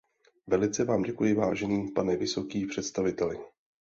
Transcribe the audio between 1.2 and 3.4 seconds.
vážený pane vysoký představiteli.